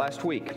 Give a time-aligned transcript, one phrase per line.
[0.00, 0.54] Last week,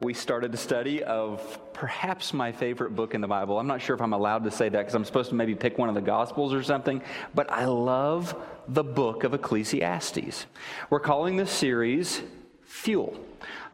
[0.00, 3.58] we started a study of perhaps my favorite book in the Bible.
[3.58, 5.76] I'm not sure if I'm allowed to say that because I'm supposed to maybe pick
[5.76, 7.02] one of the Gospels or something,
[7.34, 8.34] but I love
[8.68, 10.46] the book of Ecclesiastes.
[10.88, 12.22] We're calling this series
[12.64, 13.22] Fuel.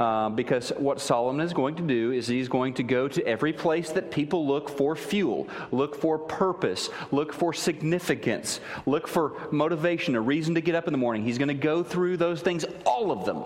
[0.00, 3.52] Uh, because what Solomon is going to do is he's going to go to every
[3.52, 10.16] place that people look for fuel, look for purpose, look for significance, look for motivation,
[10.16, 11.22] a reason to get up in the morning.
[11.22, 13.44] He's going to go through those things, all of them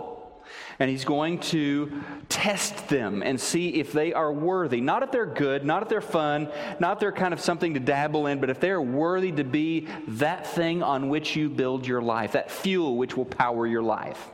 [0.82, 4.80] and he's going to test them and see if they are worthy.
[4.80, 6.50] Not if they're good, not if they're fun,
[6.80, 9.86] not if they're kind of something to dabble in, but if they're worthy to be
[10.08, 14.28] that thing on which you build your life, that fuel which will power your life.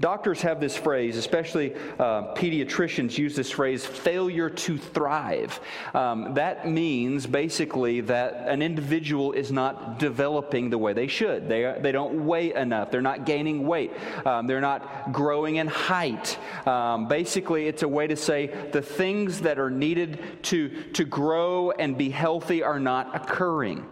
[0.00, 5.58] Doctors have this phrase, especially uh, pediatricians use this phrase, failure to thrive.
[5.94, 11.48] Um, that means basically that an individual is not developing the way they should.
[11.48, 12.90] They, are, they don't weigh enough.
[12.90, 13.92] They're not gaining weight.
[14.24, 16.38] Um, they're not growing in height.
[16.66, 21.70] Um, basically, it's a way to say the things that are needed to, to grow
[21.70, 23.86] and be healthy are not occurring.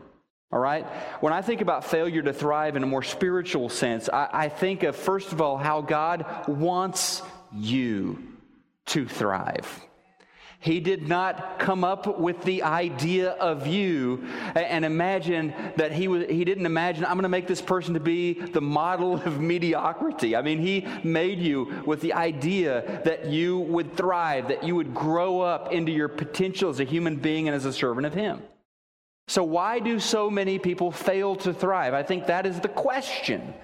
[0.52, 0.86] All right?
[1.20, 4.84] When I think about failure to thrive in a more spiritual sense, I, I, think
[4.84, 8.22] of, first of all, how God wants you
[8.86, 9.80] to thrive.
[10.64, 16.24] He did not come up with the idea of you and imagine that he, was,
[16.26, 20.34] he didn't imagine, I'm going to make this person to be the model of mediocrity.
[20.34, 24.94] I mean, he made you with the idea that you would thrive, that you would
[24.94, 28.40] grow up into your potential as a human being and as a servant of Him.
[29.26, 31.94] So, why do so many people fail to thrive?
[31.94, 33.54] I think that is the question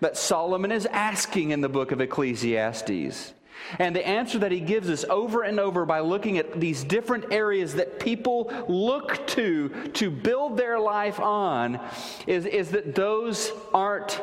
[0.00, 3.34] that Solomon is asking in the book of Ecclesiastes.
[3.78, 7.26] And the answer that he gives us over and over by looking at these different
[7.30, 11.78] areas that people look to to build their life on
[12.26, 14.22] is, is that those aren't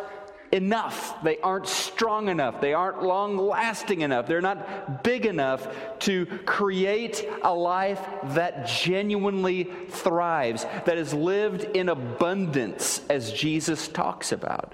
[0.51, 1.21] enough.
[1.23, 2.61] They aren't strong enough.
[2.61, 4.27] They aren't long lasting enough.
[4.27, 5.67] They're not big enough
[5.99, 14.31] to create a life that genuinely thrives, that is lived in abundance, as Jesus talks
[14.31, 14.73] about.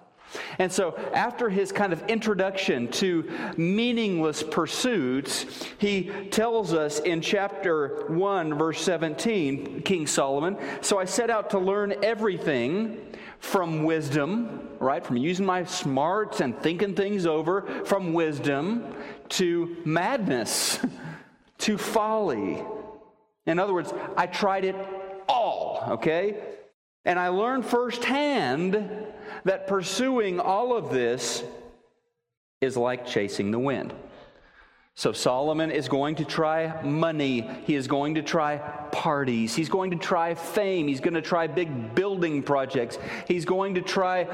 [0.57, 5.45] And so, after his kind of introduction to meaningless pursuits,
[5.77, 11.59] he tells us in chapter 1, verse 17, King Solomon, So I set out to
[11.59, 12.99] learn everything
[13.43, 15.05] from wisdom, right?
[15.05, 18.95] From using my smarts and thinking things over, from wisdom
[19.29, 20.79] to madness,
[21.59, 22.63] to folly.
[23.45, 24.77] In other words, I tried it
[25.27, 26.41] all, okay?
[27.03, 28.89] And I learned firsthand
[29.43, 31.43] that pursuing all of this
[32.61, 33.93] is like chasing the wind.
[34.95, 37.49] So Solomon is going to try money.
[37.65, 38.57] He is going to try
[38.91, 39.55] parties.
[39.55, 40.87] He's going to try fame.
[40.87, 42.99] He's going to try big building projects.
[43.27, 44.25] He's going to try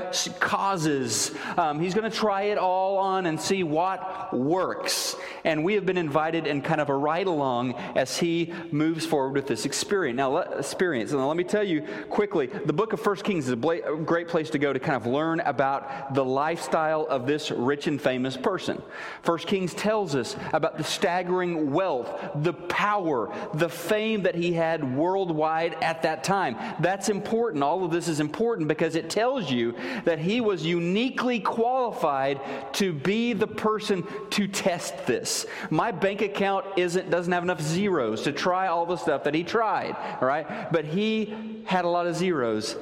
[0.42, 1.34] causes.
[1.56, 5.16] Um, he's going to try it all on and see what works.
[5.46, 9.36] And we have been invited in kind of a ride along as he moves forward
[9.36, 10.18] with this experience.
[10.18, 11.14] Now, let, experience.
[11.14, 14.28] Now, let me tell you quickly the book of First Kings is a, bla- great
[14.28, 18.36] place to go to kind of learn about the lifestyle of this rich and famous
[18.36, 18.82] person.
[19.22, 22.10] First Kings tells us about the staggering wealth,
[22.44, 26.56] the power, the fame that he had worldwide at that time.
[26.80, 27.64] That's important.
[27.64, 32.42] All of this is important because it tells you that he was uniquely qualified
[32.74, 35.46] to be the person to test this.
[35.70, 39.44] My bank account isn't doesn't have enough zeros to try all the stuff that he
[39.44, 40.72] tried, all right?
[40.72, 42.76] But he had a lot of zeros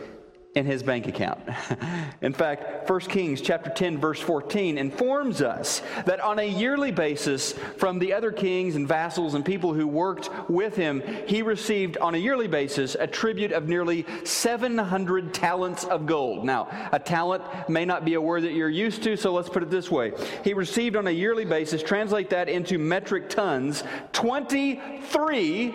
[0.56, 1.40] in his bank account.
[2.22, 7.54] in fact, 1 Kings chapter 10 verse 14 informs us that on a yearly basis
[7.78, 12.16] from the other kings and vassals and people who worked with him, he received on
[12.16, 16.44] a yearly basis a tribute of nearly 700 talents of gold.
[16.44, 19.64] Now, a talent may not be a word that you're used to, so let's put
[19.64, 20.12] it this way.
[20.44, 23.84] He received on a yearly basis, translate that into metric tons,
[24.14, 25.74] 23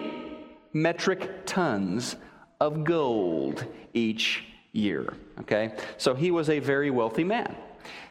[0.73, 2.17] metric tons
[2.61, 5.13] of gold each year.
[5.41, 5.75] Okay?
[5.99, 7.55] So he was a very wealthy man.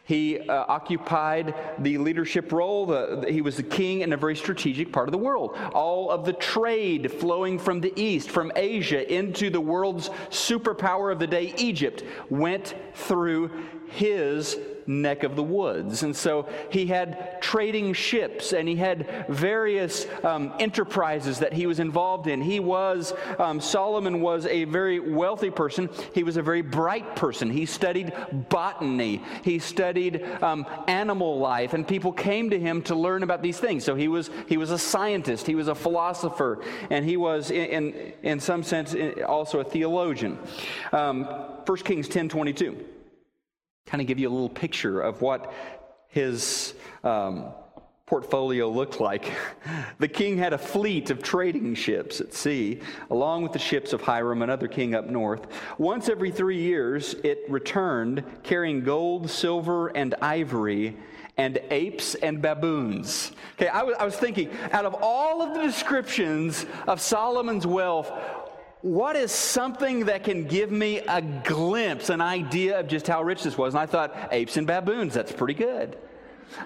[0.04, 2.86] He uh, occupied the leadership role.
[2.86, 5.56] The, he was the king in a very strategic part of the world.
[5.72, 11.20] All of the trade flowing from the east, from Asia, into the world's superpower of
[11.20, 13.50] the day, Egypt, went through
[13.90, 16.02] his neck of the woods.
[16.02, 21.80] And so he had trading ships and he had various um, enterprises that he was
[21.80, 22.40] involved in.
[22.40, 25.88] He was, um, Solomon was a very wealthy person.
[26.14, 27.50] He was a very bright person.
[27.50, 28.12] He studied
[28.48, 33.58] botany, he studied um, animal life, and people came to him to learn about these
[33.58, 33.84] things.
[33.84, 37.66] So he was, he was a scientist, he was a philosopher, and he was, in,
[37.66, 38.94] in, in some sense,
[39.26, 40.38] also a theologian.
[40.92, 42.84] Um, 1 Kings 10 22
[43.86, 45.52] kind of give you a little picture of what
[46.08, 46.74] his
[47.04, 47.52] um,
[48.06, 49.32] portfolio looked like.
[49.98, 54.00] The king had a fleet of trading ships at sea, along with the ships of
[54.00, 55.46] Hiram, another king up north.
[55.78, 60.96] Once every three years, it returned carrying gold, silver, and ivory,
[61.36, 63.32] and apes and baboons.
[63.54, 68.12] Okay, I was, I was thinking, out of all of the descriptions of Solomon's wealth,
[68.82, 73.44] what is something that can give me a glimpse, an idea of just how rich
[73.44, 73.74] this was?
[73.74, 75.96] And I thought, apes and baboons, that's pretty good.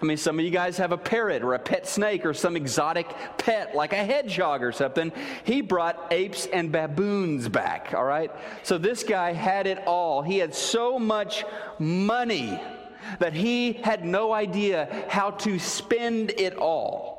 [0.01, 2.57] I mean, some of you guys have a parrot or a pet snake or some
[2.57, 5.13] exotic pet like a hedgehog or something.
[5.45, 8.33] He brought apes and baboons back, all right?
[8.63, 10.23] So this guy had it all.
[10.23, 11.45] He had so much
[11.79, 12.61] money
[13.21, 17.16] that he had no idea how to spend it all.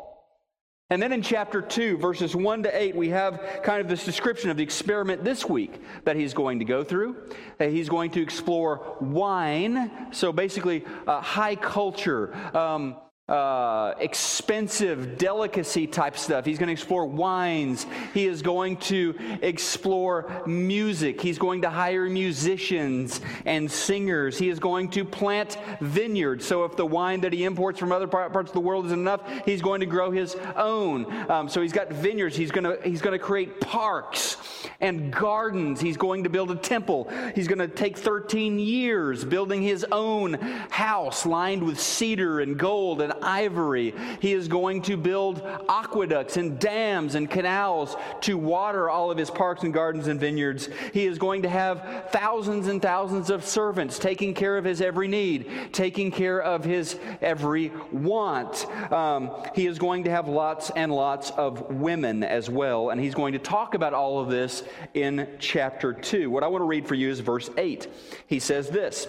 [0.89, 4.49] And then in chapter 2, verses 1 to 8, we have kind of this description
[4.49, 7.17] of the experiment this week that he's going to go through.
[7.59, 12.33] He's going to explore wine, so basically uh, high culture.
[12.55, 12.95] Um,
[13.29, 16.45] uh, expensive delicacy type stuff.
[16.45, 17.85] He's going to explore wines.
[18.13, 21.19] He is going to explore music.
[21.19, 24.37] He's going to hire musicians and singers.
[24.37, 26.45] He is going to plant vineyards.
[26.45, 29.21] So if the wine that he imports from other parts of the world isn't enough,
[29.43, 31.29] he's going to grow his own.
[31.29, 32.37] Um, so he's got vineyards.
[32.37, 34.37] He's going to he's going to create parks
[34.79, 35.81] and gardens.
[35.81, 37.11] He's going to build a temple.
[37.35, 40.35] He's going to take 13 years building his own
[40.69, 43.93] house lined with cedar and gold and ivory.
[44.21, 49.29] He is going to build aqueducts and dams and canals to water all of his
[49.29, 50.69] parks and gardens and vineyards.
[50.93, 55.07] He is going to have thousands and thousands of servants taking care of his every
[55.07, 58.65] need, taking care of his every want.
[58.91, 63.15] Um, he is going to have lots and lots of women as well, and he's
[63.15, 64.63] going to talk about all of this
[64.93, 66.29] in chapter 2.
[66.29, 67.87] What I want to read for you is verse 8.
[68.27, 69.07] He says this.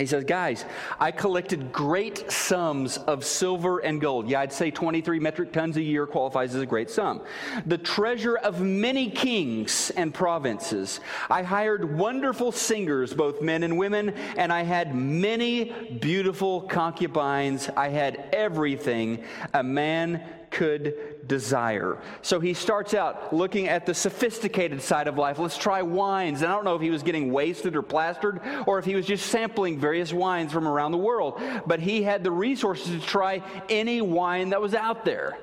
[0.00, 0.64] He says, Guys,
[0.98, 4.28] I collected great sums of silver and gold.
[4.28, 7.20] Yeah, I'd say 23 metric tons a year qualifies as a great sum.
[7.66, 11.00] The treasure of many kings and provinces.
[11.28, 15.64] I hired wonderful singers, both men and women, and I had many
[16.00, 17.68] beautiful concubines.
[17.76, 21.98] I had everything a man could desire.
[22.22, 25.38] So he starts out looking at the sophisticated side of life.
[25.38, 26.42] Let's try wines.
[26.42, 29.06] And I don't know if he was getting wasted or plastered or if he was
[29.06, 33.42] just sampling various wines from around the world, but he had the resources to try
[33.68, 35.38] any wine that was out there.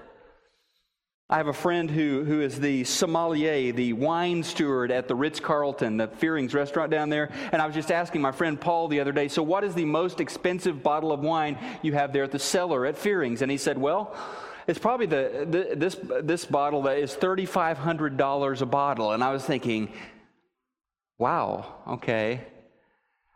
[1.30, 5.42] I have a friend who, who is the sommelier, the wine steward at the Ritz
[5.42, 7.30] Carlton, the Fearings restaurant down there.
[7.52, 9.84] And I was just asking my friend Paul the other day, so what is the
[9.84, 13.42] most expensive bottle of wine you have there at the cellar at Fearings?
[13.42, 14.16] And he said, well,
[14.68, 19.14] it's probably the, the, this, this bottle that is $3,500 a bottle.
[19.14, 19.94] And I was thinking,
[21.18, 22.42] wow, okay.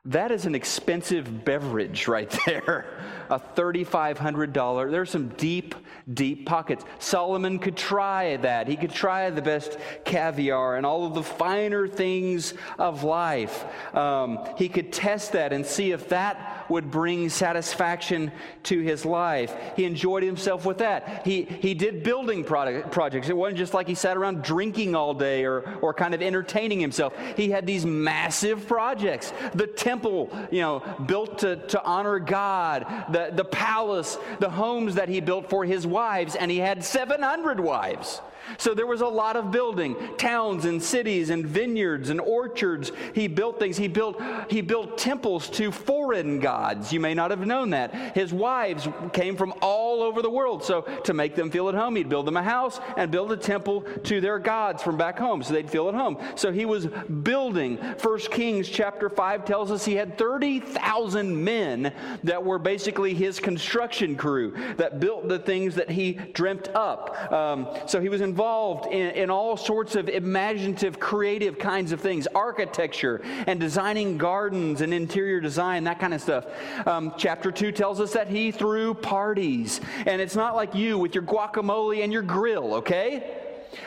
[0.06, 2.86] That is an expensive beverage right there.
[3.32, 4.92] A $3,500.
[4.92, 5.74] There's some deep,
[6.14, 6.84] deep pockets.
[7.00, 8.68] Solomon could try that.
[8.68, 13.66] He could try the best caviar and all of the finer things of life.
[13.96, 18.32] Um, he could test that and see if that would bring satisfaction
[18.64, 19.56] to his life.
[19.76, 21.26] He enjoyed himself with that.
[21.26, 23.30] He, he did building product, projects.
[23.30, 26.80] It wasn't just like he sat around drinking all day or, or kind of entertaining
[26.80, 27.14] himself.
[27.38, 29.34] He had these massive projects.
[29.54, 35.10] The temple, you know, built to, to honor God, the, the palace, the homes that
[35.10, 38.22] he built for his wives, and he had 700 wives.
[38.58, 42.92] So there was a lot of building, towns and cities and vineyards and orchards.
[43.14, 43.78] He built things.
[43.78, 46.92] He built he built temples to foreign gods.
[46.92, 48.16] You may not have known that.
[48.16, 50.64] His wives came from all over the world.
[50.64, 53.38] So to make them feel at home, he'd build them a house and build a
[53.38, 56.18] temple to their gods from back home so they'd feel at home.
[56.36, 56.88] So he was
[57.24, 57.78] building.
[57.98, 61.94] First Kings chapter 5 tells us he had 30,000 men
[62.24, 67.32] that were basically his construction crew that built the things that he dreamt up.
[67.32, 72.28] Um, so he was involved in, in all sorts of imaginative, creative kinds of things
[72.34, 76.46] architecture and designing gardens and interior design, that kind of stuff.
[76.88, 79.82] Um, chapter 2 tells us that he threw parties.
[80.06, 83.41] And it's not like you with your guacamole and your grill, okay?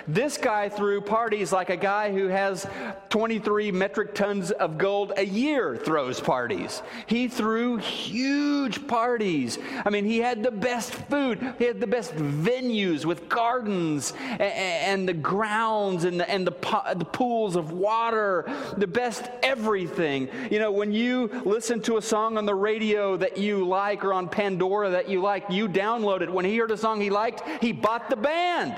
[0.07, 2.67] This guy threw parties like a guy who has
[3.11, 6.83] 23 metric tons of gold a year throws parties.
[7.07, 9.59] He threw huge parties.
[9.85, 14.43] I mean, he had the best food, he had the best venues with gardens and,
[14.43, 18.45] and the grounds and, the, and the, the pools of water,
[18.77, 20.29] the best everything.
[20.51, 24.13] You know, when you listen to a song on the radio that you like or
[24.13, 26.31] on Pandora that you like, you download it.
[26.31, 28.75] When he heard a song he liked, he bought the band.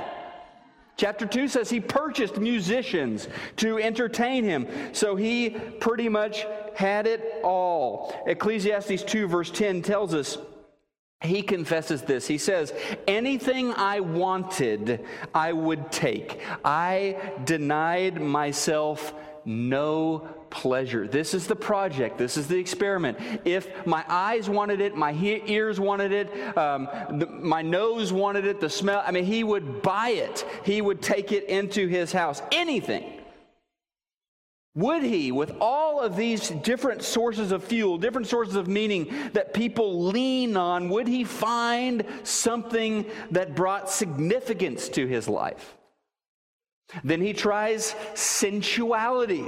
[0.96, 4.66] Chapter 2 says he purchased musicians to entertain him.
[4.92, 8.14] So he pretty much had it all.
[8.26, 10.38] Ecclesiastes 2, verse 10 tells us
[11.22, 12.26] he confesses this.
[12.26, 12.72] He says,
[13.06, 16.40] Anything I wanted, I would take.
[16.64, 19.14] I denied myself
[19.46, 21.06] no pleasure.
[21.06, 22.18] This is the project.
[22.18, 23.18] This is the experiment.
[23.44, 28.44] If my eyes wanted it, my he- ears wanted it, um, the, my nose wanted
[28.44, 30.44] it, the smell, I mean, he would buy it.
[30.64, 32.42] He would take it into his house.
[32.50, 33.12] Anything.
[34.74, 39.54] Would he, with all of these different sources of fuel, different sources of meaning that
[39.54, 45.75] people lean on, would he find something that brought significance to his life?
[47.02, 49.44] Then he tries sensuality.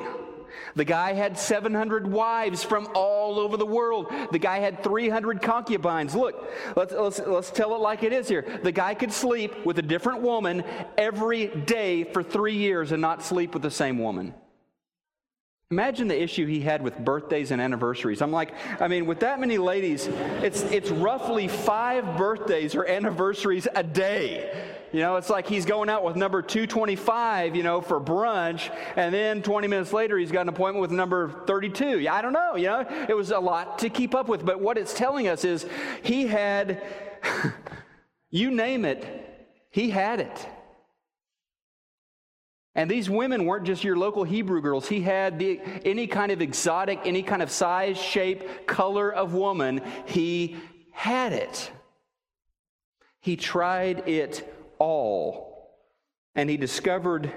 [0.75, 4.13] The guy had 700 wives from all over the world.
[4.33, 6.15] The guy had 300 concubines.
[6.15, 8.61] Look, let's, let's, let's tell it like it is here.
[8.63, 10.65] The guy could sleep with a different woman
[10.97, 14.35] every day for three years and not sleep with the same woman.
[15.71, 18.23] Imagine the issue he had with birthdays and anniversaries.
[18.23, 20.07] I'm like, I mean, with that many ladies,
[20.43, 24.51] it's, it's roughly five birthdays or anniversaries a day.
[24.95, 29.13] You know, it's like he's going out with number 225, you know, for brunch, and
[29.13, 32.01] then 20 minutes later he's got an appointment with number 32.
[32.01, 34.47] Yeah, I don't know, you know, it was a lot to keep up with.
[34.47, 35.67] But what it's telling us is
[36.03, 36.83] he had,
[38.31, 39.07] you name it,
[39.71, 40.49] he had it.
[42.79, 44.87] And these women weren't just your local Hebrew girls.
[44.87, 49.83] He had the, any kind of exotic, any kind of size, shape, color of woman.
[50.07, 50.57] He
[50.93, 51.73] had it.
[53.21, 55.75] He tried it all.
[56.37, 57.33] And he discovered,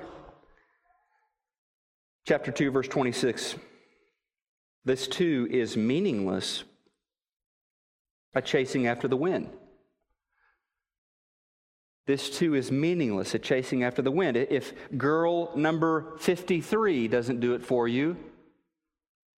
[2.27, 3.55] chapter 2, verse 26,
[4.86, 6.65] this too is meaningless
[8.36, 9.50] a chasing after the wind.
[12.08, 14.36] This too is meaningless, a chasing after the wind.
[14.38, 18.17] If girl number 53 doesn't do it for you,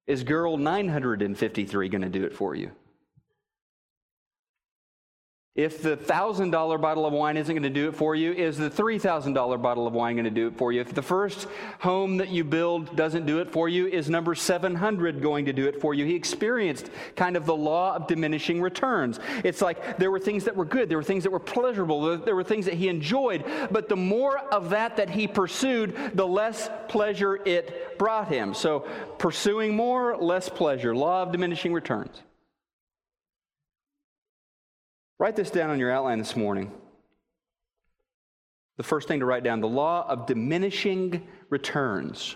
[0.08, 2.72] is girl 953 going to do it for you?
[5.56, 8.72] If the $1,000 bottle of wine isn't going to do it for you, is the
[8.72, 10.82] $3,000 bottle of wine going to do it for you?
[10.82, 11.48] If the first
[11.80, 15.68] home that you build doesn't do it for you, is number 700 going to do
[15.68, 16.06] it for you?
[16.06, 19.20] He experienced kind of the law of diminishing returns.
[19.44, 22.36] It's like there were things that were good, there were things that were pleasurable, there
[22.36, 26.68] were things that he enjoyed, but the more of that that he pursued, the less
[26.88, 28.56] pleasure it brought him.
[28.56, 28.88] So
[29.20, 30.96] pursuing more, less pleasure.
[30.96, 32.24] Law of diminishing returns.
[35.24, 36.70] Write this down on your outline this morning.
[38.76, 42.36] The first thing to write down the law of diminishing returns.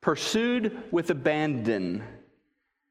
[0.00, 2.04] Pursued with abandon.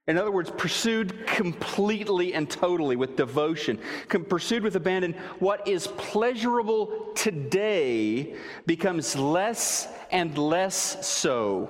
[0.10, 3.80] In other words, pursued completely and totally with devotion.
[4.10, 8.36] Pursued with abandon, what is pleasurable today
[8.66, 11.70] becomes less and less so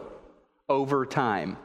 [0.68, 1.58] over time.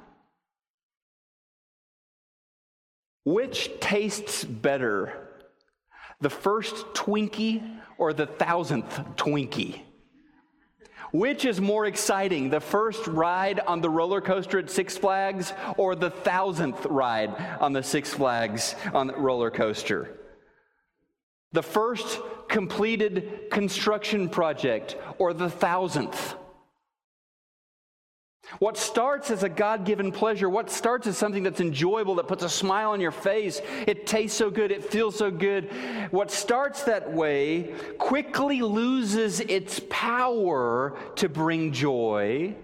[3.24, 5.30] Which tastes better?
[6.22, 9.80] The first Twinkie or the thousandth Twinkie?
[11.12, 15.94] Which is more exciting, the first ride on the roller coaster at Six Flags or
[15.94, 20.18] the thousandth ride on the Six Flags on the roller coaster?
[21.52, 26.36] The first completed construction project or the thousandth?
[28.58, 32.44] What starts as a God given pleasure, what starts as something that's enjoyable, that puts
[32.44, 35.70] a smile on your face, it tastes so good, it feels so good.
[36.10, 42.54] What starts that way quickly loses its power to bring joy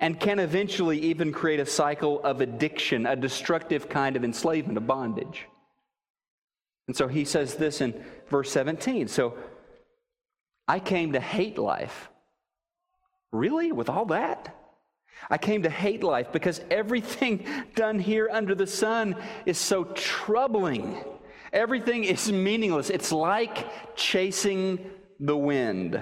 [0.00, 4.86] and can eventually even create a cycle of addiction, a destructive kind of enslavement, of
[4.86, 5.46] bondage.
[6.88, 9.08] And so he says this in verse 17.
[9.08, 9.34] So
[10.66, 12.08] I came to hate life.
[13.30, 13.70] Really?
[13.70, 14.56] With all that?
[15.28, 21.02] I came to hate life because everything done here under the sun is so troubling.
[21.52, 22.90] Everything is meaningless.
[22.90, 24.78] It's like chasing
[25.18, 26.00] the wind.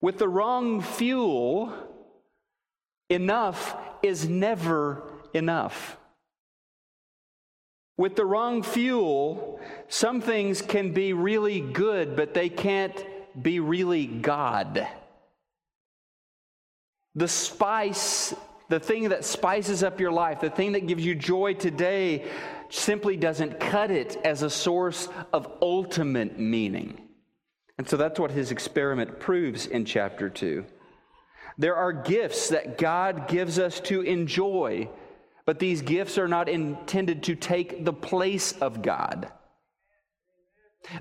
[0.00, 1.72] With the wrong fuel,
[3.08, 5.02] enough is never
[5.32, 5.96] enough.
[7.96, 13.04] With the wrong fuel, some things can be really good, but they can't
[13.40, 14.86] be really God.
[17.14, 18.34] The spice,
[18.68, 22.24] the thing that spices up your life, the thing that gives you joy today,
[22.70, 27.00] simply doesn't cut it as a source of ultimate meaning.
[27.78, 30.64] And so that's what his experiment proves in chapter 2.
[31.58, 34.88] There are gifts that God gives us to enjoy,
[35.44, 39.30] but these gifts are not intended to take the place of God.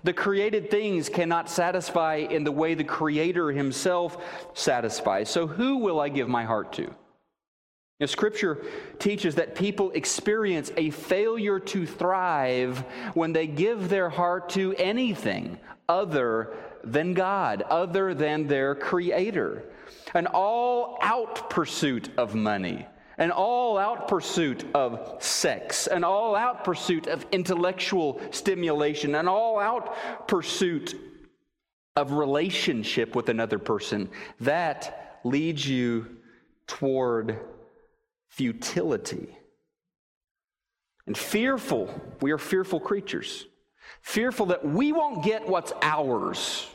[0.04, 4.24] The created things cannot satisfy in the way the Creator Himself
[4.54, 5.30] satisfies.
[5.30, 6.94] So, who will I give my heart to?
[8.00, 8.64] Now, scripture
[9.00, 12.80] teaches that people experience a failure to thrive
[13.14, 19.64] when they give their heart to anything other than God, other than their Creator.
[20.14, 22.86] An all out pursuit of money,
[23.18, 29.60] an all out pursuit of sex, an all out pursuit of intellectual stimulation, an all
[29.60, 31.00] out pursuit
[31.96, 36.18] of relationship with another person, that leads you
[36.66, 37.40] toward
[38.30, 39.38] futility.
[41.06, 43.46] And fearful, we are fearful creatures.
[44.02, 46.68] Fearful that we won't get what's ours,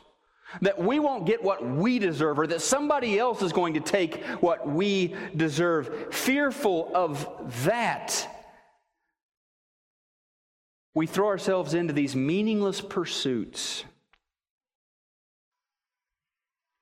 [0.63, 4.25] that we won't get what we deserve, or that somebody else is going to take
[4.41, 6.15] what we deserve.
[6.15, 8.27] Fearful of that.
[10.95, 13.85] We throw ourselves into these meaningless pursuits.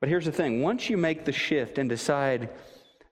[0.01, 2.51] But here's the thing once you make the shift and decide,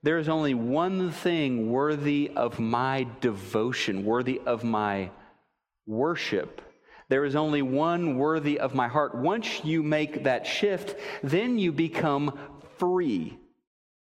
[0.02, 5.11] there is only one thing worthy of my devotion, worthy of my
[5.87, 6.61] worship.
[7.08, 9.14] There is only one worthy of my heart.
[9.14, 12.38] Once you make that shift, then you become
[12.78, 13.38] free.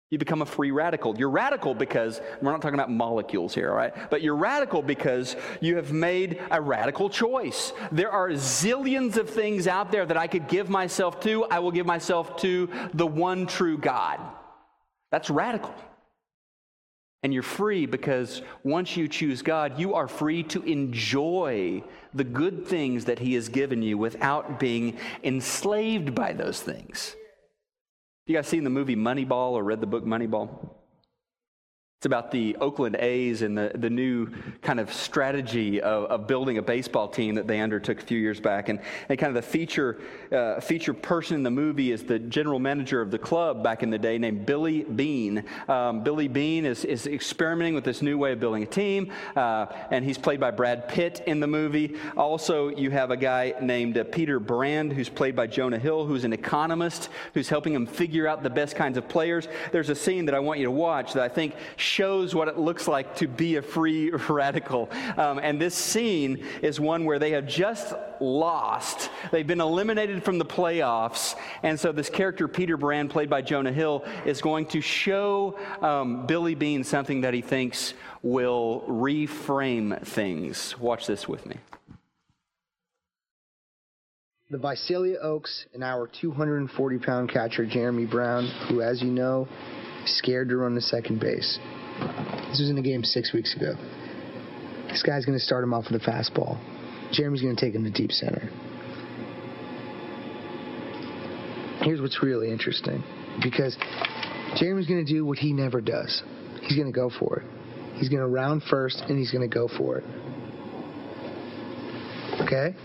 [0.10, 1.18] You become a free radical.
[1.18, 3.94] You're radical because we're not talking about molecules here, all right?
[4.10, 7.74] But you're radical because you have made a radical choice.
[7.92, 11.44] There are zillions of things out there that I could give myself to.
[11.46, 14.22] I will give myself to the one true God.
[15.12, 15.76] That's radical.
[17.24, 21.84] And you're free because once you choose God, you are free to enjoy
[22.14, 27.16] the good things that He has given you without being enslaved by those things.
[28.28, 30.77] You guys seen the movie Moneyball or read the book Moneyball?
[31.98, 34.28] It's about the Oakland A's and the, the new
[34.62, 38.40] kind of strategy of, of building a baseball team that they undertook a few years
[38.40, 38.70] back.
[38.70, 40.00] And, and kind of the feature,
[40.32, 43.90] uh, feature person in the movie is the general manager of the club back in
[43.90, 45.44] the day named Billy Beane.
[45.68, 49.66] Um, Billy Beane is, is experimenting with this new way of building a team, uh,
[49.90, 51.96] and he's played by Brad Pitt in the movie.
[52.16, 56.26] Also, you have a guy named uh, Peter Brand, who's played by Jonah Hill, who's
[56.26, 59.48] an economist who's helping him figure out the best kinds of players.
[59.72, 61.56] There's a scene that I want you to watch that I think
[61.88, 64.90] shows what it looks like to be a free radical.
[65.18, 69.10] Um, and this scene is one where they have just lost.
[69.32, 71.36] They've been eliminated from the playoffs.
[71.64, 76.26] And so this character, Peter Brand, played by Jonah Hill, is going to show um,
[76.26, 80.78] Billy Beane something that he thinks will reframe things.
[80.80, 81.58] Watch this with me.
[84.50, 89.46] The Visalia Oaks and our 240 pound catcher, Jeremy Brown, who, as you know,
[90.08, 91.60] scared to run to second base.
[92.50, 93.74] This was in a game six weeks ago.
[94.90, 96.58] This guy's going to start him off with a fastball.
[97.12, 98.50] Jeremy's going to take him to deep center.
[101.82, 103.04] Here's what's really interesting
[103.42, 103.78] because
[104.56, 106.24] Jeremy's going to do what he never does.
[106.64, 107.46] He's going to go for it.
[107.96, 110.04] He's going to round first and he's going to go for it.
[112.42, 112.76] Okay?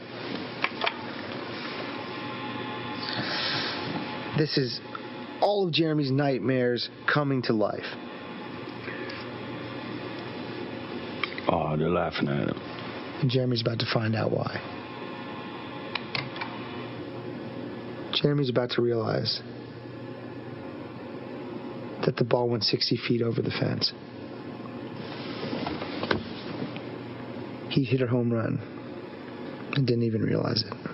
[4.39, 4.81] This is
[5.63, 7.85] all of Jeremy's nightmares coming to life.
[11.47, 12.61] Oh, they're laughing at him.
[13.21, 14.61] And Jeremy's about to find out why.
[18.13, 19.41] Jeremy's about to realize
[22.05, 23.93] that the ball went 60 feet over the fence.
[27.71, 28.59] He hit a home run
[29.77, 30.92] and didn't even realize it.